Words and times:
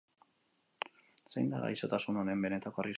Zein 1.35 1.55
da 1.55 1.63
gaixotasun 1.67 2.23
honen 2.25 2.47
benetako 2.49 2.73
arriskua? 2.87 2.89